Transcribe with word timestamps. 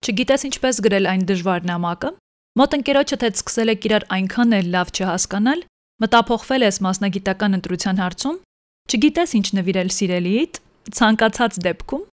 Չգիտես 0.00 0.46
ինչպես 0.48 0.78
գրել 0.80 1.06
այն 1.10 1.24
դժվար 1.28 1.66
նամակը։ 1.68 2.10
Մոտ 2.56 2.76
ընկերոջը 2.78 3.18
թե 3.20 3.28
սկսել 3.34 3.72
եք 3.72 3.82
իրար 3.88 4.06
այնքան 4.16 4.56
էլ 4.56 4.70
լավ 4.72 4.92
չհասկանալ, 4.96 5.60
մտափոխվել 6.00 6.64
ես 6.64 6.80
մասնագիտական 6.86 7.58
ընտրության 7.60 8.00
հարցում, 8.00 8.40
չգիտես 8.88 9.36
ինչ 9.40 9.46
նվիրել 9.60 9.92
սիրելիիդ, 10.00 10.62
ցանկացած 10.96 11.60
դեպքում 11.68 12.08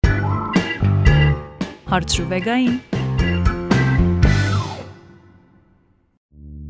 հարցրու 1.93 2.29
վեգային 2.33 2.94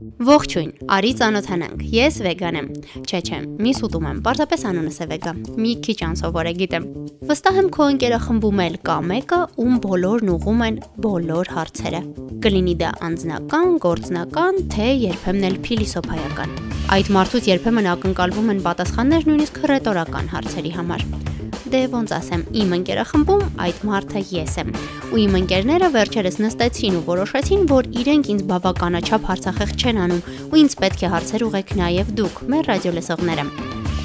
Ողջույն, 0.05 0.69
արի 0.95 1.11
ծանոթանանք։ 1.19 1.81
Ես 1.95 2.17
վեգան 2.25 2.57
եմ։ 2.59 2.67
Չէ, 3.01 3.19
չէ, 3.25 3.39
միս 3.65 3.79
ուտում 3.87 4.05
եմ, 4.09 4.19
պարզապես 4.25 4.65
անունս 4.69 4.99
է 5.01 5.07
վեգա։ 5.11 5.33
Մի 5.63 5.71
քիչ 5.87 5.97
անսովոր 6.09 6.49
է 6.51 6.53
գիտեմ։ 6.61 6.87
Վստահ 7.31 7.59
եմ 7.61 7.69
քո 7.75 7.87
ընկերախմբում 7.95 8.63
էլ 8.65 8.77
կա 8.85 8.97
մեկը, 9.09 9.41
ում 9.65 9.75
բոլորն 9.85 10.31
ուղում 10.35 10.63
են 10.69 10.79
բոլոր 11.05 11.53
հարցերը։ 11.57 12.01
Կլինի 12.45 12.75
դա 12.85 12.95
անձնական, 13.09 13.77
գործնական, 13.85 14.63
թե 14.75 14.89
երբեմն 15.09 15.47
էլ 15.49 15.61
փիլիսոփայական։ 15.65 16.57
Այդ 16.95 17.13
մարդուց 17.17 17.53
երբեմն 17.55 17.93
ակնկալվում 17.95 18.51
են 18.55 18.65
պատասխաններ 18.69 19.31
նույնիսկ 19.31 19.63
ռետորական 19.73 20.35
հարցերի 20.35 20.75
համար 20.79 21.24
դե 21.73 21.81
ոնց 21.93 22.11
ասեմ, 22.15 22.41
իմ 22.61 22.73
ընկերախմբում 22.77 23.43
այդ 23.65 23.79
մարդը 23.89 24.21
ես 24.35 24.57
եմ։ 24.61 24.67
Ու 25.09 25.21
իմ 25.23 25.37
ընկերները 25.39 25.89
վերջերս 25.95 26.37
նստեցին 26.45 26.99
ու 26.99 27.05
որոշեցին, 27.09 27.63
որ 27.71 27.89
իրենք 28.01 28.29
ինձ 28.35 28.43
բավականաչափ 28.51 29.25
հարցախեղ 29.29 29.73
չեն 29.81 30.01
անում, 30.05 30.21
ու 30.45 30.59
ինձ 30.61 30.77
պետք 30.85 31.01
է 31.05 31.11
հարցեր 31.15 31.45
ուղեք 31.49 31.73
նաև 31.81 32.13
դուք, 32.21 32.43
մեր 32.53 32.69
ռադիոլեսողները։ 32.69 33.47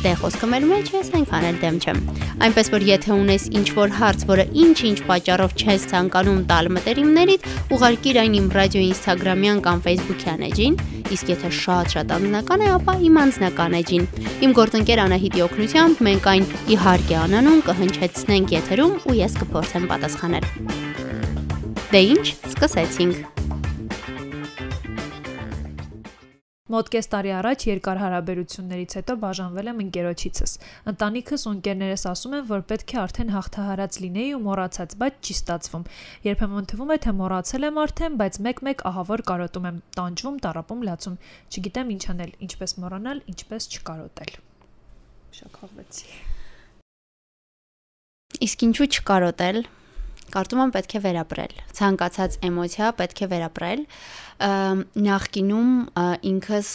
Դե 0.01 0.13
խոսքը 0.17 0.47
մեր 0.49 0.65
մեջ 0.71 0.87
ես 0.95 1.09
այնքան 1.19 1.47
էլ 1.51 1.57
դեմ 1.61 1.79
չեմ։ 1.85 1.99
Այնպես 2.47 2.71
որ 2.73 2.85
եթե 2.89 3.11
ունես 3.21 3.43
ինչ 3.61 3.67
որ 3.77 3.91
հարց, 3.99 4.23
որը 4.31 4.47
ինչ-ինչ 4.63 4.99
պատճառով 5.11 5.57
չես 5.61 5.85
ցանկանում 5.91 6.39
տալ 6.49 6.71
մտերիմներիդ, 6.73 7.45
ուղարկիր 7.77 8.21
այն 8.23 8.39
իմ 8.41 8.47
ռադիո 8.57 8.85
Instagram-յան 8.87 9.61
կամ 9.67 9.83
Facebook-յան 9.85 10.47
էջին, 10.49 10.81
իսկ 11.17 11.33
եթե 11.35 11.51
շատ-շատ 11.61 12.15
անձնական 12.17 12.65
է, 12.67 12.69
ապա 12.77 12.95
իմ 13.09 13.19
անձնական 13.25 13.77
էջին։ 13.81 14.07
Իմ 14.47 14.55
գործընկեր 14.61 15.03
Անահիտի 15.07 15.45
օգնությամբ 15.47 16.05
մենք 16.07 16.31
այն 16.35 16.49
իհարկե 16.77 17.19
անանուն 17.25 17.61
կհնչեցնենք 17.71 18.57
եթերում 18.61 18.97
ու 19.11 19.19
ես 19.25 19.37
կփորձեմ 19.43 19.91
պատասխանել։ 19.91 20.49
Դե 21.91 22.03
ինչ, 22.15 22.27
սկսեցինք։ 22.55 23.40
Մոտ 26.71 26.89
կես 26.95 27.09
տարի 27.11 27.31
առաջ 27.35 27.63
երկար 27.67 27.99
հարաբերություններից 27.99 28.93
հետո 28.99 29.15
բաժանվել 29.25 29.71
եմ 29.71 29.79
ընկերոջիցս։ 29.85 30.53
Ընտանիքս 30.93 31.45
ու 31.49 31.55
ընկերներս 31.57 32.05
ասում 32.11 32.37
են, 32.39 32.45
որ 32.47 32.63
պետք 32.71 32.95
է 32.95 33.01
արդեն 33.03 33.33
հաղթահարած 33.35 33.99
լինեի 34.05 34.31
ու 34.37 34.43
մոռացած, 34.45 34.95
բայց 35.03 35.19
չի 35.19 35.35
ստացվում։ 35.35 35.87
Երբեմն 36.31 36.69
թվում 36.71 36.93
է, 36.95 36.99
թե 37.03 37.15
մոռացել 37.19 37.67
եմ 37.71 37.81
արդեն, 37.83 38.21
բայց 38.23 38.39
մեկ-մեկ 38.47 38.85
ահավոր 38.87 39.25
կարոտում 39.31 39.67
եմ, 39.71 39.83
տանջվում, 39.99 40.39
տարապում, 40.47 40.87
լացում։ 40.91 41.19
Չգիտեմ 41.51 41.91
ինչ 41.91 42.05
անել, 42.15 42.33
ինչպես 42.47 42.77
մոռանալ, 42.87 43.25
ինչպես 43.35 43.69
չկարոտել։ 43.75 44.33
Շաքավեցի։ 45.41 46.09
Իսկ 48.47 48.67
ինչու 48.71 48.91
չկարոտել։ 48.95 49.65
Կարծում 50.31 50.61
եմ 50.63 50.73
պետք 50.75 50.93
է 50.95 51.01
վերապրել։ 51.05 51.55
Ցանկացած 51.77 52.37
էմոցիա 52.47 52.91
պետք 53.01 53.21
է 53.21 53.29
վերապրել։ 53.31 53.81
Նախկինում 54.41 55.73
ինքս 56.31 56.69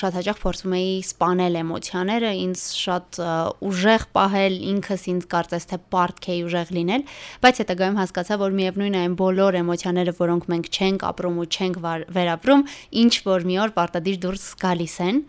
շատ 0.00 0.16
հաճախ 0.18 0.38
փորձում 0.42 0.72
էի 0.76 0.88
սپانել 1.06 1.58
էմոցիաները, 1.60 2.30
ինձ 2.46 2.62
շատ 2.80 3.20
ուժեղ 3.68 4.06
պահել, 4.16 4.56
ինքս 4.72 5.06
ինձ 5.12 5.28
կարծես 5.36 5.68
թե 5.70 5.78
պարտք 5.94 6.28
էի 6.34 6.40
ուժեղ 6.48 6.72
լինել, 6.76 7.04
բայց 7.46 7.60
հետագայում 7.62 8.00
հասկացա, 8.02 8.40
որ 8.42 8.58
միևնույն 8.58 8.96
է 8.96 9.04
այն 9.06 9.14
բոլոր 9.22 9.60
էմոցիաները, 9.62 10.16
որոնք 10.18 10.50
մենք 10.56 10.72
չենք 10.74 11.06
ապրում 11.12 11.38
ու 11.46 11.46
չենք 11.46 11.80
վերապրում, 12.16 12.66
ինչ 13.06 13.14
որ 13.30 13.46
մի 13.46 13.60
օր 13.66 13.76
պարտադիր 13.78 14.20
դուրս 14.26 14.50
գալիս 14.66 14.98
են։ 15.06 15.22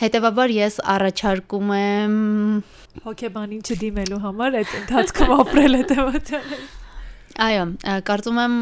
Հետևաբար 0.00 0.52
ես 0.56 0.76
առաջարկում 0.96 1.72
եմ 1.76 2.14
հոգեբանին 3.04 3.60
չդիմելու 3.68 4.20
համար 4.24 4.60
այդ 4.62 4.76
ընթացքում 4.80 5.34
ապրել 5.44 5.80
այդ 5.82 5.98
էմոցիաները։ 6.00 6.79
Այո, 7.38 7.66
կարծում 8.02 8.38
եմ 8.42 8.54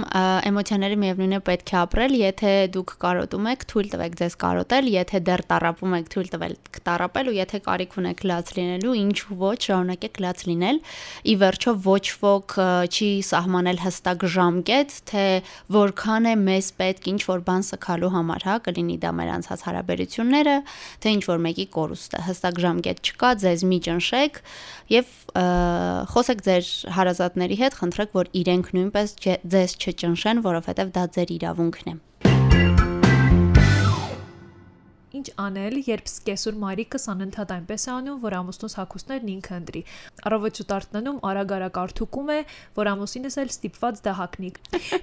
էմոցիաները 0.45 0.97
միևնույն 1.01 1.35
է 1.35 1.41
պետք 1.47 1.71
է 1.73 1.77
ապրել, 1.79 2.15
եթե 2.21 2.51
դուք 2.75 2.91
կարոտում 3.01 3.47
եք, 3.49 3.63
թույլ 3.71 3.87
տվեք 3.95 4.17
ձեզ 4.21 4.35
կարոտել, 4.43 4.91
եթե 4.93 5.21
դեռ 5.25 5.43
տարապում 5.49 5.95
եք, 5.99 6.11
թույլ 6.13 6.29
տվեք 6.35 6.81
տարապել 6.85 7.31
ու 7.33 7.37
եթե 7.39 7.61
կարիք 7.65 7.97
ունեք 8.03 8.21
լաց 8.29 8.53
լինելու, 8.59 8.93
ինչ 8.99 9.17
ոչ, 9.41 9.57
շարունակեք 9.65 10.21
լաց 10.21 10.45
լինել։ 10.53 10.81
Ի 11.25 11.35
վերջո 11.41 11.75
ոչ 11.89 12.05
ոք 12.29 12.57
չի 12.93 13.11
սահմանել 13.29 13.81
հստակ 13.89 14.27
ժամկետ, 14.37 14.97
թե 15.09 15.25
որքան 15.79 16.29
է 16.29 16.35
մեզ 16.45 16.69
պետք 16.79 17.09
ինչ 17.09 17.21
որ 17.25 17.45
բան 17.49 17.67
սքալու 17.73 18.13
համար, 18.19 18.47
հա, 18.53 18.59
կլինի 18.69 18.99
դա 19.01 19.15
մեր 19.17 19.33
անցած 19.39 19.65
հարաբերությունները, 19.69 20.57
թե 21.01 21.17
ինչ 21.17 21.25
որ 21.33 21.43
մեկի 21.49 21.67
կորուստը։ 21.79 22.23
Հստակ 22.29 22.63
ժամկետ 22.69 23.03
չկա, 23.09 23.33
ձեզ 23.49 23.65
մի 23.69 23.79
ճնշեք 23.89 24.43
եւ 24.89 25.17
խոսեք 26.09 26.39
ձեր 26.47 26.69
հարազատների 26.97 27.57
հետ, 27.61 27.75
խնդրեք, 27.79 28.15
որ 28.17 28.31
իրենք 28.41 28.58
իրենք 28.59 28.75
նույնպես 28.75 29.11
ձեզ 29.55 29.73
չճնշեն, 29.79 30.43
որովհետև 30.43 30.89
դա 30.91 31.03
ձեր 31.15 31.31
իրավունքն 31.39 31.91
է։ 31.91 31.95
Ինչ 35.19 35.29
անել, 35.43 35.77
երբ 35.87 36.09
սկեսուր 36.11 36.57
մայրիկս 36.63 37.05
անընդհատ 37.11 37.53
այնպես 37.55 37.85
է 37.89 37.91
անում, 37.95 38.19
որ 38.23 38.35
ամուսնուս 38.39 38.75
հակոստներն 38.79 39.31
ինքը 39.35 39.55
ընտրի։ 39.59 39.83
Առավոտ 40.29 40.59
շուտարտնանում 40.59 41.21
արագ-արագ 41.29 41.79
արթուկում 41.83 42.33
է, 42.35 42.39
որ 42.79 42.91
ամուսինս 42.93 43.39
էլ 43.43 43.53
ստիպված 43.55 44.03
դա 44.05 44.15
հակնի։ 44.19 44.51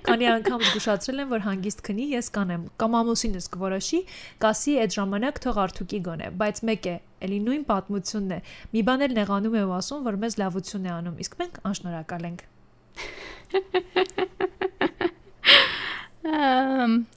Քանի 0.05 0.29
անգամ 0.35 0.65
զգուշացրել 0.65 1.23
են, 1.25 1.29
որ 1.35 1.45
հանգիստ 1.47 1.83
քնի, 1.89 2.07
ես 2.15 2.31
կանեմ, 2.37 2.63
կամ 2.85 2.97
ամուսինս 3.01 3.49
կորոշի, 3.55 4.01
կասի 4.45 4.77
այդ 4.85 4.97
ժամանակ 4.99 5.41
թող 5.45 5.61
արթուկի 5.65 5.99
գոնե, 6.05 6.31
բայց 6.43 6.65
մեկ 6.69 6.85
է, 6.85 6.97
էլի 7.25 7.39
նույն 7.49 7.63
պատմությունն 7.71 8.35
է։ 8.35 8.39
Մի 8.75 8.85
բան 8.87 9.07
էլ 9.09 9.19
նեղանում 9.19 9.55
է 9.55 9.65
ու 9.65 9.77
ասում, 9.81 10.05
որ 10.05 10.19
մեզ 10.21 10.39
լավություն 10.45 10.85
է 10.85 10.95
անում, 11.01 11.21
իսկ 11.25 11.39
մենք 11.41 11.63
անշնորհակալ 11.65 12.29
ենք։ 12.29 12.51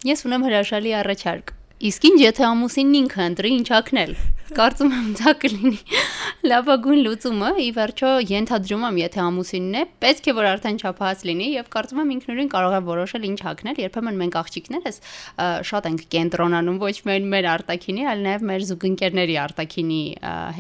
Ես 0.09 0.25
ունեմ 0.29 0.43
հրաշալի 0.49 0.93
առաջարկ։ 1.01 1.47
Իսկ 1.89 2.07
ինչ 2.09 2.19
եթե 2.23 2.43
ամուսինն 2.49 2.95
ինքը 2.99 3.21
ընտրի 3.29 3.51
ինչ 3.59 3.69
ակնել։ 3.79 4.13
Կարծում 4.59 4.95
եմ 4.99 5.09
դա 5.21 5.31
կլինի 5.45 5.81
լավագույն 6.47 7.01
լուծումը։ 7.03 7.49
Ի 7.59 7.71
վերջո 7.75 8.11
ենթադրում 8.31 8.85
եմ, 8.89 8.99
եթե 9.01 9.21
ամուսինն 9.25 9.79
է, 9.79 9.81
պետք 10.05 10.29
է 10.31 10.35
որ 10.39 10.47
արդեն 10.53 10.77
չափահաս 10.79 11.25
լինի 11.27 11.49
եւ 11.57 11.71
կարծում 11.73 12.03
եմ 12.03 12.13
ինքնուրույն 12.15 12.51
կարող 12.53 12.77
է 12.79 12.81
որոշել 12.89 13.27
ինչ 13.29 13.39
հակնել։ 13.49 13.81
Երբեմն 13.83 14.21
մենք 14.23 14.39
աղջիկներս 14.39 15.01
շատ 15.71 15.89
ենք 15.91 16.05
կենտրոնանում 16.15 16.79
ոչ 16.85 16.95
միայն 17.09 17.29
մեր 17.35 17.51
արտակինի, 17.59 18.07
այլ 18.13 18.23
նաեւ 18.29 18.47
մեր 18.53 18.67
զուգընկերների 18.71 19.37
արտակինի 19.49 20.03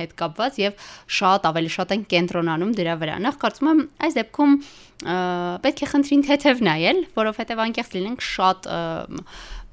հետ 0.03 0.19
կապված 0.19 0.61
եւ 0.67 0.85
շատ 1.19 1.49
ավելի 1.53 1.73
շատ 1.79 1.95
ենք 1.95 2.11
կենտրոնանում 2.19 2.75
դրա 2.83 2.99
վրա։ 2.99 3.23
Նախ 3.29 3.41
կարծում 3.47 3.73
եմ 3.73 3.83
այս 4.09 4.19
դեպքում 4.19 4.59
պետք 4.99 5.83
է 5.85 5.87
խնդրին 5.93 6.23
թեթև 6.27 6.63
նայել, 6.67 7.01
որովհետեւ 7.15 7.61
անկեղծ 7.63 7.93
լինենք 7.95 8.25
շատ 8.27 8.67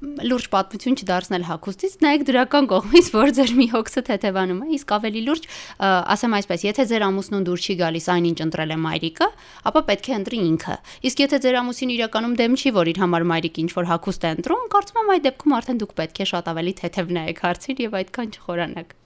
լուրջ 0.02 0.46
պատմություն 0.52 0.96
չդարձնել 1.00 1.44
հակոստից, 1.48 1.92
նայեք 2.04 2.24
դրական 2.28 2.66
կողմից, 2.68 3.06
որ 3.14 3.30
ձեր 3.36 3.52
մի 3.56 3.66
հոգսը 3.72 4.02
թեթևանում 4.08 4.58
է, 4.66 4.68
իսկ 4.76 4.92
ավելի 4.96 5.22
լուրջ, 5.24 5.46
ասեմ 5.86 6.36
այսպես, 6.36 6.64
եթե 6.66 6.86
ձեր 6.90 7.06
ամուսնուն 7.06 7.46
դուր 7.48 7.64
չի 7.64 7.76
գալիս 7.80 8.08
այնինչ 8.16 8.38
ընտրել 8.44 8.74
է 8.76 8.78
մայրիկը, 8.84 9.30
ապա 9.72 9.82
պետք 9.88 10.10
է 10.12 10.14
ընտրի 10.20 10.42
ինքը։ 10.52 10.76
Իսկ 11.08 11.24
եթե 11.24 11.40
ձեր 11.46 11.58
ամուսին 11.64 11.94
իրականում 11.96 12.36
դեմ 12.44 12.60
չի, 12.60 12.74
որ 12.76 12.92
իր 12.92 13.02
համար 13.06 13.26
մայրիկը 13.32 13.64
ինչ 13.64 13.72
որ 13.72 13.90
հակոստ 13.96 14.28
է 14.28 14.34
ընտրում, 14.36 14.68
կարծում 14.76 15.00
եմ 15.00 15.12
այդ 15.16 15.26
դեպքում 15.30 15.56
արդեն 15.56 15.80
դուք 15.80 15.96
պետք 15.96 16.20
է 16.20 16.30
շատ 16.36 16.52
ավելի 16.52 16.76
թեթև 16.84 17.16
նայեք 17.16 17.42
հարցին 17.46 17.84
եւ 17.86 18.00
այդքան 18.04 18.36
չխորանաք։ 18.36 18.96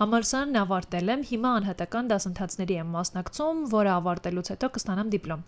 Համալսարանն 0.00 0.56
ավարտել 0.56 1.10
եմ, 1.12 1.22
հիմա 1.28 1.48
անհատական 1.58 2.06
դասընթացների 2.08 2.76
եմ 2.80 2.92
մասնակցում, 2.94 3.58
որը 3.72 3.90
ավարտելուց 3.92 4.48
հետո 4.52 4.70
կստանամ 4.76 5.10
դիպլոմ։ 5.12 5.42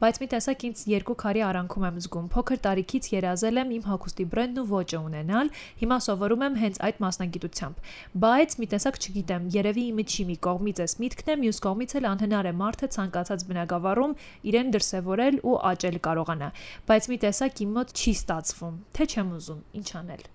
Բայց 0.00 0.20
մի 0.22 0.28
տեսակ 0.34 0.64
ինձ 0.68 0.84
երկու 0.88 1.16
քարի 1.20 1.42
արանքում 1.50 1.84
եմ 1.90 1.98
զգում։ 2.06 2.30
Փոքր 2.32 2.62
տարիքից 2.64 3.10
երազել 3.12 3.60
եմ 3.60 3.74
իմ 3.76 3.84
հագուստի 3.90 4.26
բրենդն 4.32 4.62
ու 4.62 4.66
ոճը 4.72 5.02
ունենալ, 5.04 5.52
հիմա 5.84 6.00
սովորում 6.08 6.46
եմ 6.48 6.58
հենց 6.64 6.80
այդ 6.88 7.04
մասնագիտությամբ։ 7.04 7.92
Բայց 8.24 8.56
մի 8.56 8.70
տեսակ 8.72 9.00
չգիտեմ, 9.04 9.52
երևի 9.60 9.86
իմը 9.92 10.08
չի 10.08 10.28
մի 10.32 10.36
կողմից 10.48 10.82
էս 10.88 10.98
միտքն 11.04 11.28
է, 11.28 11.38
մյուս 11.44 11.62
կողմից 11.68 11.96
էլ 12.00 12.10
անհնար 12.16 12.48
է 12.48 12.56
մարդը 12.64 12.92
ցանկացած 12.96 13.48
բնակավարում 13.52 14.18
իրեն 14.48 14.74
դրսևորել 14.80 15.40
ու 15.44 15.56
աճել 15.76 16.02
կարողանա։ 16.08 16.52
Բայց 16.88 17.12
մի 17.12 17.22
տեսակ 17.28 17.64
իմ 17.68 17.80
մոտ 17.80 17.96
չի 18.00 18.18
ստացվում, 18.24 18.84
թե 18.96 19.10
չեմ 19.12 19.34
ուզում, 19.40 19.64
ինչ 19.76 19.88
անել։ 20.00 20.30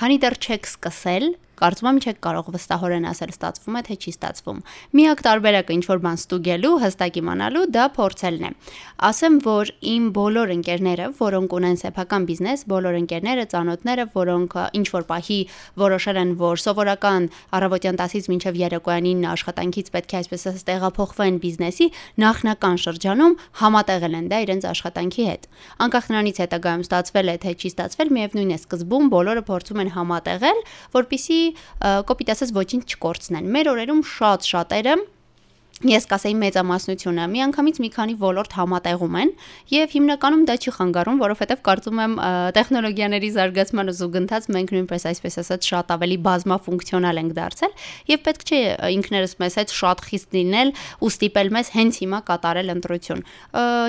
Քանի 0.00 0.16
դեռ 0.16 0.36
չեք 0.40 0.68
սկսել, 0.70 1.26
Կարծում 1.60 1.88
եմ 1.90 1.98
չեք 2.00 2.18
կարող 2.24 2.46
վստահորեն 2.54 3.06
ասել 3.10 3.32
ստացվում 3.34 3.74
է 3.76 3.80
թե 3.84 3.94
չի 4.00 4.12
ստացվում։ 4.14 4.60
Միակ 4.96 5.18
տարբերակը 5.26 5.74
ինչ 5.76 5.82
որ 5.90 5.98
բան 6.04 6.20
ստուգելու, 6.20 6.70
հստակ 6.80 7.18
իմանալու 7.20 7.64
դա 7.76 7.84
փորձելն 7.98 8.46
է։ 8.48 8.50
Ասեմ, 9.10 9.36
որ 9.44 9.72
իմ 9.90 10.06
բոլոր 10.16 10.52
ընկերները, 10.56 11.08
որոնք 11.20 11.56
ունեն 11.60 11.76
սեփական 11.84 12.24
բիզնես, 12.30 12.64
բոլոր 12.72 12.96
ընկերները, 13.00 13.44
ծանոթները, 13.52 14.06
որոնք 14.16 14.56
ինչ 14.80 14.86
որ 14.96 15.04
պահի 15.10 15.38
որոշել 15.84 16.20
են, 16.20 16.32
որ 16.40 16.62
սովորական 16.64 17.28
առավոտյան 17.60 18.00
10-ից 18.00 18.30
մինչև 18.32 18.60
երեկոյան 18.60 19.10
9 19.20 19.28
աշխատանքից 19.36 19.92
պետք 20.00 20.16
է 20.16 20.18
այսպես 20.20 20.46
ասած 20.48 20.64
տեղափոխվեն 20.70 21.40
բիզնեսի, 21.44 21.86
նախնական 22.24 22.80
շրջանում 22.88 23.36
համատեղել 23.60 24.16
են 24.20 24.32
դա 24.32 24.40
իրենց 24.48 24.68
աշխատանքի 24.70 25.24
հետ։ 25.28 25.48
Անկախ 25.84 26.10
նրանից 26.10 26.40
հետագայում 26.40 26.84
ստացվել 26.88 27.30
է 27.30 27.36
թե 27.44 27.54
չի 27.60 27.68
ստացվել, 27.70 28.12
միևնույն 28.16 28.50
է 28.50 28.58
սկզբում 28.60 29.10
բոլորը 29.10 29.42
փորձում 29.50 29.80
են 29.80 29.89
համատեղել, 29.96 30.60
որpիսի 30.96 31.40
կոպիտ 32.10 32.34
ասած 32.36 32.52
ոչինչ 32.60 32.84
չկորցնեն։ 32.94 33.50
Մեր 33.56 33.72
օրերում 33.74 34.04
շատ 34.10 34.50
շատերը 34.50 34.96
Ես 35.80 36.04
կասեի 36.10 36.34
մեծամասնությունը. 36.36 37.24
Միանգամից 37.32 37.78
մի 37.80 37.88
քանի 37.94 38.14
ոլորտ 38.20 38.54
համատեղում 38.58 39.14
են 39.16 39.30
եւ 39.72 39.92
հիմնականում 39.96 40.42
դա 40.50 40.56
չի 40.60 40.72
խանգարում, 40.76 41.20
որովհետեւ 41.24 41.62
կարծում 41.64 42.00
եմ 42.04 42.16
տեխնոլոգիաների 42.52 43.30
զարգացման 43.36 43.92
զուգընթաց 43.96 44.48
մենք 44.52 44.74
նույնպես 44.76 45.06
այսպես 45.08 45.40
ասած 45.40 45.68
շատ 45.70 45.94
ավելի 45.96 46.18
բազմաֆունկցիոնալ 46.26 47.20
ենք 47.24 47.32
դարձել 47.40 47.72
եւ 48.12 48.20
պետք 48.28 48.44
չէ 48.44 48.60
ինքներս 49.00 49.32
մեզ 49.40 49.56
հետ 49.60 49.72
շատ 49.80 50.04
խիստ 50.04 50.36
լինել 50.36 50.74
ու 51.00 51.10
ստիպել 51.16 51.48
մեզ 51.56 51.72
հենց 51.80 52.00
հիմա 52.04 52.20
կատարել 52.28 52.74
ընտրություն։ 52.76 53.24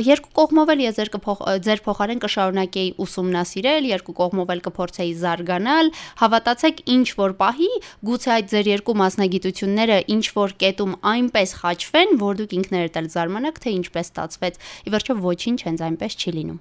Երկու 0.08 0.34
կողմով 0.40 0.72
էլ 0.72 0.86
ես 0.88 0.96
ձեր 1.02 1.12
կփոխ 1.12 1.44
ձեր 1.68 1.84
փոխարեն 1.92 2.24
կշարունակեի 2.24 2.90
ուսումնասիրել, 3.04 3.90
երկու 3.92 4.16
կողմով 4.22 4.56
էլ 4.56 4.64
կփորձեի 4.72 5.14
զարգանալ, 5.22 5.92
հավատացեք 6.22 6.82
ինչ 6.96 7.08
որ 7.20 7.36
պահի 7.42 7.72
գուցե 8.08 8.32
այդ 8.38 8.52
ձեր 8.52 8.72
երկու 8.72 8.98
մասնագիտությունները 9.02 9.98
ինչ 10.16 10.26
որ 10.38 10.56
կետում 10.62 10.98
այնպես 11.12 11.56
խաչ 11.62 11.81
կոչվեն, 11.82 12.18
որ 12.22 12.38
դուք 12.38 12.52
ինքներդ 12.54 12.98
էլ 13.00 13.08
զարմանաք, 13.10 13.56
թե 13.58 13.72
ինչպես 13.74 14.10
ստացվեց։ 14.12 14.58
Ի 14.86 14.92
վերջո 14.94 15.14
ոչինչ 15.18 15.60
հենց 15.66 15.80
այնպես 15.88 16.16
չի 16.22 16.32
լինում։ 16.36 16.60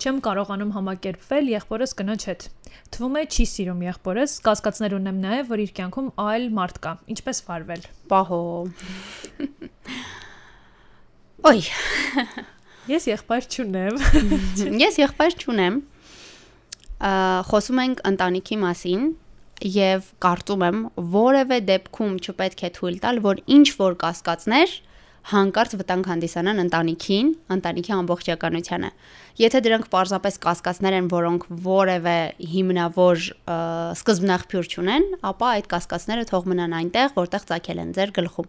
Չեմ 0.00 0.20
կարողանում 0.24 0.70
համակերպվել 0.76 1.50
եղբորս 1.50 1.94
կնոջ 1.98 2.26
հետ։ 2.30 2.46
Թվում 2.94 3.18
է 3.18 3.24
չի 3.34 3.46
սիրում 3.50 3.82
եղբորս, 3.84 4.36
կասկածներ 4.46 4.94
ունեմ 5.00 5.18
նաև, 5.24 5.50
որ 5.50 5.62
իր 5.64 5.72
կյանքում 5.80 6.08
այլ 6.24 6.46
մարդ 6.56 6.78
կա։ 6.86 6.92
Ինչպես 7.10 7.42
վարվել։ 7.50 7.82
Պահո։ 8.14 8.40
Ոյ։ 11.50 11.66
Ես 12.94 13.08
եղբայր 13.10 13.50
չունեմ։ 13.50 14.00
Ես 14.86 15.02
եղբայր 15.02 15.36
չունեմ։ 15.42 15.82
Խոսում 17.50 17.82
ենք 17.84 18.00
ընտանիքի 18.14 18.56
մասին, 18.64 19.04
եւ 19.60 20.06
կարծում 20.24 20.62
եմ 20.66 20.78
որևէ 21.14 21.58
դեպքում 21.70 22.14
չպետք 22.24 22.62
է 22.64 22.70
թույլ 22.78 22.96
տալ, 23.04 23.20
որ 23.24 23.42
ինչ 23.56 23.66
որ 23.80 23.96
կասկածներ 24.00 24.76
հանկարծ 25.30 25.74
վտանգ 25.80 26.06
հանդիսանան 26.10 26.62
ընտանիքին, 26.64 27.32
ընտանիքի 27.54 27.92
ամբողջականությանը։ 27.96 28.90
Եթե 29.40 29.60
դրանք 29.64 29.86
պարզապես 29.92 30.34
կասկածներ 30.42 30.94
են, 30.96 31.06
որոնք 31.10 31.44
որևէ 31.64 32.14
հիմնավոր 32.50 33.20
սկզբնաղբյուր 34.00 34.66
չունեն, 34.74 35.06
ապա 35.30 35.50
այդ 35.60 35.68
կասկածները 35.70 36.26
թող 36.30 36.48
մնան 36.50 36.74
այնտեղ, 36.80 37.12
որտեղ 37.16 37.46
ցակել 37.50 37.80
են 37.80 37.92
ձեր 37.96 38.12
գլխում։ 38.18 38.48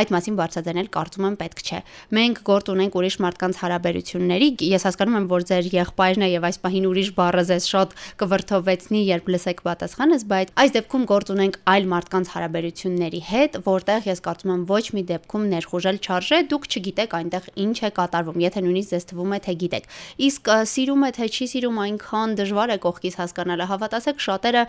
Այդ 0.00 0.12
մասին 0.14 0.38
բարձրացնել 0.40 0.88
կարծում 0.96 1.26
եմ 1.28 1.36
պետք 1.40 1.60
չէ։ 1.60 1.80
Մենք 2.20 2.40
գործ 2.46 2.70
ունենք 2.72 2.96
ուրիշ 3.00 3.16
մարդկանց 3.20 3.60
հարաբերությունների, 3.60 4.48
ես 4.70 4.86
հասկանում 4.88 5.18
եմ, 5.20 5.26
որ 5.30 5.44
ձեր 5.50 5.68
եղբայրն 5.76 6.24
է 6.24 6.30
եւ 6.30 6.48
այս 6.50 6.60
պահին 6.64 6.88
ուրիշ 6.90 7.10
բառը 7.20 7.44
ձեզ 7.50 7.68
շատ 7.70 7.94
կվրթովեցնի, 8.20 9.00
երբ 9.10 9.30
լսեք 9.34 9.62
պատասխանս, 9.66 10.24
բայց 10.30 10.54
այս 10.60 10.74
դեպքում 10.78 11.04
գործ 11.10 11.34
ունենք 11.34 11.60
այլ 11.74 11.90
մարդկանց 11.90 12.32
հարաբերությունների 12.34 13.20
հետ, 13.30 13.60
որտեղ 13.66 14.08
ես 14.10 14.24
կարծում 14.24 14.54
եմ 14.56 14.64
ոչ 14.70 14.84
մի 14.96 15.02
դեպքում 15.10 15.48
ներխուժել 15.50 16.00
չարժե, 16.10 16.38
դուք 16.50 16.64
չգիտեք 16.70 17.12
այնտեղ 17.20 17.44
ինչ 17.62 17.76
է 17.86 17.90
կատարվում, 17.94 18.38
եթե 18.42 18.62
նույնիսկ 18.66 18.90
ձեզ 18.90 19.04
թվում 19.10 19.34
է 19.36 19.38
թե 19.46 19.54
գիտեք։ 19.60 19.84
Իսկ 20.26 20.50
սիրում 20.70 21.04
է 21.06 21.10
թե 21.16 21.28
չի 21.30 21.46
սիրում 21.50 21.78
այնքան 21.84 22.34
դժվար 22.40 22.72
է 22.74 22.78
կողքից 22.84 23.14
հասկանալը։ 23.20 23.68
Հավատացեք, 23.70 24.24
շատերը 24.26 24.64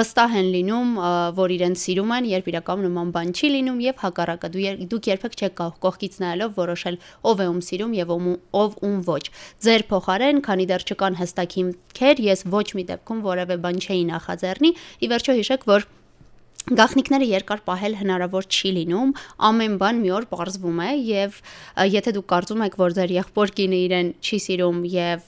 վստահ 0.00 0.34
են 0.40 0.50
լինում, 0.56 0.90
որ 1.38 1.54
իրենց 1.60 1.84
սիրում 1.84 2.14
են, 2.18 2.28
երբ 2.30 2.50
իրականում 2.50 2.86
նման 2.90 3.12
բան 3.14 3.30
չի 3.30 3.52
լինում 3.54 3.78
եւ 3.86 4.02
հակառակը 4.04 4.50
դուք 4.90 5.10
երբեք 5.10 5.38
չեք 5.40 5.62
կողքից 5.84 6.18
նայելով 6.24 6.58
որոշել 6.58 6.98
ով 7.30 7.40
է 7.40 7.46
ում 7.50 7.60
սիրում 7.70 7.94
եւ 8.00 8.12
ով 8.16 8.76
ում 8.90 8.98
ոչ։ 9.06 9.24
Ձեր 9.66 9.86
փոխարեն, 9.90 10.42
քանի 10.46 10.66
դեռ 10.70 10.86
չկան 10.90 11.20
հստակ 11.20 11.56
հիմքեր, 11.60 12.24
ես 12.30 12.44
ոչ 12.50 12.66
մի 12.80 12.84
դեպքում 12.90 13.24
որևէ 13.30 13.56
բան 13.64 13.80
չէի 13.80 14.04
նախաձեռնի։ 14.10 14.70
Ի 15.00 15.10
վերջո 15.14 15.38
հիշեք, 15.40 15.66
որ 15.70 15.88
Գախնիկները 16.68 17.26
երկար 17.26 17.60
պահել 17.66 17.94
հնարավոր 17.98 18.46
չի 18.46 18.70
լինում, 18.76 19.12
ամեն 19.48 19.76
բան 19.80 20.00
մի 20.04 20.10
օր 20.18 20.26
parzվում 20.30 20.80
է 20.84 20.90
եւ 21.08 21.38
եթե 21.94 22.12
դուք 22.16 22.26
կարծում 22.30 22.64
եք, 22.66 22.76
որ 22.82 22.96
ձեր 23.00 23.14
եղբոր 23.16 23.52
կինը 23.58 23.80
իրեն 23.86 24.10
չի 24.20 24.40
սիրում 24.44 24.82
եւ 24.92 25.24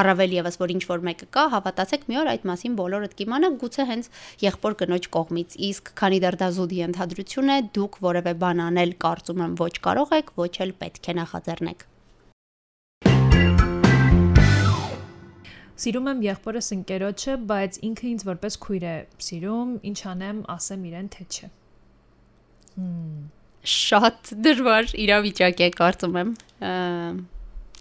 առավել 0.00 0.34
եւս 0.38 0.58
որ 0.60 0.72
ինչ 0.76 0.82
որ 0.86 1.04
մեկը 1.08 1.28
կա, 1.34 1.44
հավատացեք 1.56 2.06
մի 2.06 2.18
օր 2.22 2.30
այդ 2.32 2.44
մասին 2.50 2.76
բոլորդ 2.78 3.16
կիմանաք, 3.18 3.56
գուցե 3.64 3.86
հենց 3.90 4.10
եղբոր 4.46 4.76
կնոջ 4.84 5.10
կողմից։ 5.18 5.58
Իսկ 5.70 5.92
քանի 5.98 6.22
դեռ 6.24 6.40
դա 6.44 6.50
զուդի 6.60 6.82
ընդհանրություն 6.86 7.54
է, 7.58 7.60
դուք 7.74 8.02
որևէ 8.06 8.36
բան 8.46 8.66
անել 8.70 8.98
կարծում 9.02 9.46
եմ 9.50 9.56
ոչ 9.66 9.74
կարող 9.90 10.18
եք, 10.20 10.34
ոչ 10.46 10.52
էլ 10.66 10.76
պետք 10.84 11.10
է 11.10 11.16
նախաձեռնեք։ 11.24 11.89
Սիրում 15.80 16.08
եմ 16.10 16.18
եղբորս 16.26 16.66
ընկերոջը, 16.76 17.34
բայց 17.48 17.76
ինքը 17.88 18.06
ինձ 18.10 18.24
որպես 18.28 18.56
քույր 18.64 18.84
է 18.84 18.94
սիրում, 19.26 19.70
ինչ 19.90 19.98
անեմ, 20.10 20.40
ասեմ 20.54 20.82
իրեն 20.90 21.08
թե 21.14 21.26
չէ։ 21.30 21.48
Շատ 23.74 24.32
դժվար 24.44 24.92
իրավիճակ 25.04 25.62
է, 25.64 25.68
կարծում 25.80 26.18
եմ։ 26.20 26.34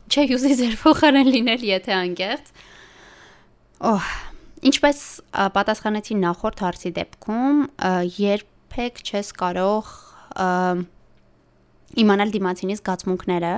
Չէ, 0.09 0.23
յուզի 0.31 0.53
ձեր 0.59 0.77
փոխարեն 0.83 1.29
լինել, 1.35 1.65
եթե 1.69 1.93
անկեղծ։ 1.97 2.53
Օհ, 3.89 4.07
ինչպես 4.69 5.03
պատասխանեցի 5.59 6.17
նախորդ 6.23 6.63
հարցի 6.65 6.91
դեպքում, 6.99 7.61
երբեք 8.19 9.03
չես 9.05 9.29
կարող 9.43 9.91
իմանալ 12.03 12.33
դիմացինի 12.35 12.75
զգացմունքները, 12.79 13.53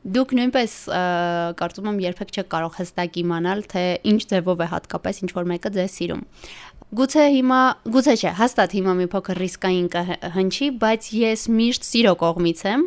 Դուք 0.00 0.30
նույնպես 0.32 0.74
կարծում 1.60 1.88
եմ 1.90 1.98
երբեք 2.06 2.30
չեք 2.32 2.46
կարող 2.54 2.76
հստակ 2.80 3.18
իմանալ, 3.20 3.64
թե 3.68 3.82
ինչ 4.08 4.20
ձևով 4.32 4.62
է 4.64 4.68
հատկապես 4.72 5.22
ինչ 5.26 5.30
որ 5.36 5.50
մեկը 5.50 5.72
ձեզ 5.76 5.96
սիրում։ 6.00 6.22
Գուցե 6.90 7.24
հիմա, 7.30 7.56
գուցե 7.94 8.12
չէ, 8.18 8.30
հաստատ 8.34 8.72
հիմա 8.74 8.92
մի 8.98 9.04
փոքր 9.12 9.38
ռիսկային 9.38 9.84
կհնչի, 9.92 10.68
բայց 10.82 11.04
ես 11.14 11.44
միշտ 11.54 11.84
սիրո 11.86 12.14
կողմից 12.18 12.62
եմ 12.66 12.82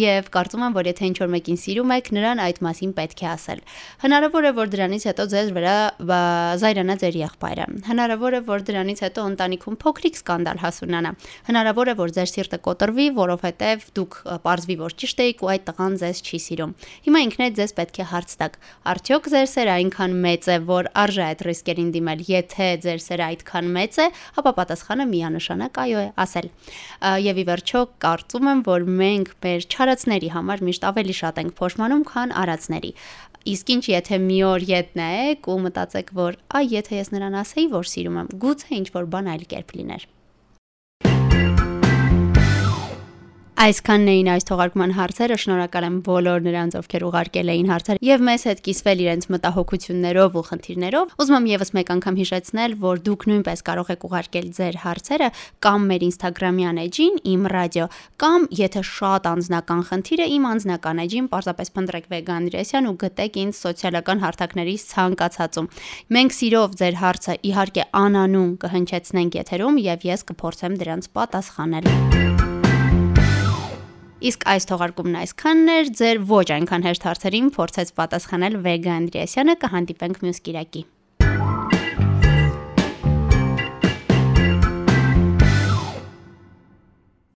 եւ 0.00 0.30
կարծում 0.32 0.62
եմ, 0.64 0.76
որ 0.78 0.88
եթե 0.88 1.10
ինչ 1.10 1.16
որ 1.20 1.28
մեկին 1.34 1.58
սիրում 1.60 1.92
եք, 1.92 2.08
նրան 2.16 2.40
այդ 2.46 2.60
մասին 2.64 2.94
պետք 2.96 3.20
է 3.20 3.28
ասել։ 3.28 3.60
Հնարավոր 4.06 4.48
է, 4.48 4.52
որ 4.56 4.72
դրանից 4.72 5.04
հետո 5.10 5.26
ձեզ 5.34 5.52
վրա 5.52 5.76
զայրանա 6.62 6.96
ձեր 7.02 7.18
եղբայրը։ 7.20 7.66
Հնարավոր 7.92 8.32
է, 8.32 8.40
որ 8.48 8.64
դրանից 8.72 9.04
հետո 9.04 9.26
ընտանիքում 9.36 9.76
փոքրիկ 9.84 10.16
սկանդալ 10.22 10.64
հասունանա։ 10.64 11.12
Հնարավոր 11.52 11.92
է, 11.92 11.96
որ 12.00 12.16
ձեր 12.16 12.32
սիրտը 12.32 12.62
կոտրվի, 12.72 13.06
որովհետեւ 13.20 13.86
դուք 14.00 14.18
parzvi 14.48 14.80
որ 14.80 14.96
ճիշտ 14.96 15.22
եք 15.28 15.44
ու 15.44 15.52
այդ 15.52 15.68
տղան 15.68 16.00
ձեզ 16.00 16.24
չի 16.24 16.42
սիրում։ 16.52 16.74
Հիմա 17.08 17.24
ինքնդ 17.26 17.60
ձեզ 17.60 17.76
պետք 17.82 17.96
է 18.02 18.08
հարց 18.12 18.36
տաք. 18.42 18.54
արդյոք 18.92 19.24
ձեր 19.32 19.46
սերը 19.52 19.72
այնքան 19.82 20.12
մեծ 20.22 20.42
է, 20.52 20.56
որ 20.72 20.90
արժե 21.02 21.24
այդ 21.32 21.40
ռիսկերին 21.48 21.90
դիմել, 21.96 22.26
եթե 22.32 22.68
ձեր 22.82 23.00
սերը 23.02 23.26
այդ 23.32 23.42
այդքան 23.42 23.68
մեծ 23.74 23.98
է, 23.98 24.06
ապա 24.38 24.52
պատասխանը 24.58 25.06
միանշանակ 25.10 25.80
այո 25.82 25.98
է 26.02 26.06
ասել։ 26.22 26.48
Եվ 27.26 27.40
ի 27.42 27.44
վերջո 27.50 27.82
կարծում 28.04 28.48
եմ, 28.52 28.62
որ 28.68 28.86
մենք 29.02 29.34
մեր 29.42 29.66
չարացների 29.72 30.30
համար 30.36 30.64
միշտ 30.68 30.88
ավելի 30.92 31.16
շատ 31.18 31.42
ենք 31.42 31.54
փոշմանում, 31.58 32.06
քան 32.12 32.34
արածների։ 32.42 32.92
Իսկ 33.52 33.74
ինչ 33.74 33.84
եթե 33.90 34.18
մի 34.22 34.40
օր 34.46 34.66
ետ 34.70 34.96
նայեք 35.02 35.50
ու 35.50 35.60
մտածեք, 35.66 36.16
որ 36.22 36.40
այ 36.62 36.66
եթե 36.78 36.98
ես 37.02 37.14
նրան 37.16 37.38
ասեի, 37.42 37.68
որ 37.74 37.88
սիրում 37.92 38.18
եմ, 38.22 38.34
գուցե 38.46 38.74
ինչ 38.78 38.88
որ 38.94 39.08
բան 39.16 39.32
այլ 39.34 39.48
կերպ 39.50 39.78
լիներ։ 39.82 40.10
Այսքանն 43.62 44.08
էին 44.10 44.28
այս 44.32 44.46
թողարկման 44.48 44.92
հարցերը։ 44.96 45.34
Շնորհակալ 45.38 45.84
եմ 45.86 45.96
բոլոր 46.02 46.40
նրանց, 46.42 46.76
ովքեր 46.80 47.02
ուղարկել 47.06 47.50
էին 47.52 47.68
հարցեր 47.70 47.98
եւ 48.02 48.22
մեզ 48.26 48.44
հետ 48.48 48.62
կիսվել 48.66 49.02
իրենց 49.04 49.26
մտահոգություններով 49.30 50.38
ու 50.40 50.42
խնդիրներով։ 50.48 51.12
Ուզում 51.22 51.36
եմ 51.38 51.46
եւս 51.52 51.70
մեկ 51.78 51.92
անգամ 51.94 52.18
հիշեցնել, 52.18 52.74
որ 52.82 53.02
դուք 53.06 53.26
նույնպես 53.30 53.62
կարող 53.70 53.92
եք 53.94 54.06
ուղարկել 54.08 54.48
ձեր 54.58 54.78
հարցերը 54.82 55.28
կամ 55.62 55.86
մեր 55.92 56.02
Instagram-յան 56.10 56.80
էջին 56.82 57.14
իմ 57.22 57.46
ռադիո, 57.54 57.86
կամ 58.18 58.40
եթե 58.58 58.82
շատ 58.90 59.30
անձնական 59.30 59.82
խնդիր 59.92 60.24
է, 60.26 60.26
իմ 60.42 60.48
անձնական 60.50 61.02
էջին, 61.06 61.30
պարզապես 61.30 61.72
փնտրեք 61.78 62.10
վեգան 62.10 62.50
Ռեսյան 62.56 62.90
ու 62.90 62.96
գտեք 63.06 63.38
ինձ 63.46 63.54
սոցիալական 63.62 64.24
հարթակների 64.26 64.76
ցանկացածում։ 64.90 65.70
Մենք 66.18 66.36
սիրով 66.42 66.76
ձեր 66.82 66.98
հարցը 67.02 67.38
իհարկե 67.52 67.86
անանուն 68.02 68.50
կհնչեցնենք 68.66 69.38
եթերում 69.42 69.82
եւ 69.86 70.10
ես 70.10 70.26
կփորձեմ 70.32 70.80
դրանց 70.82 71.12
պատասխանել։ 71.14 72.61
Իսկ 74.22 74.44
այս 74.52 74.68
թողարկումն 74.70 75.16
այսքանն 75.18 75.70
էր, 75.72 75.88
ձեր 75.98 76.20
ոչ 76.30 76.44
այնքան 76.54 76.86
հեշտ 76.86 77.08
հարցերին 77.08 77.52
փորձեց 77.58 77.92
պատասխանել 77.98 78.62
Վեգա 78.68 78.96
Անդրեասյանը, 79.02 79.60
կհանդիպենք 79.66 80.22
մյուս 80.22 80.44
Կիրակի։ 80.46 80.82